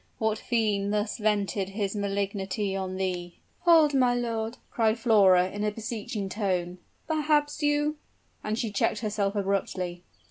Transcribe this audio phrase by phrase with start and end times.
[0.17, 5.69] what fiend thus vented his malignity on thee?" "Hold, my lord!" cried Flora, in a
[5.69, 7.97] beseeching tone; "perhaps you"
[8.43, 10.01] And she checked herself abruptly.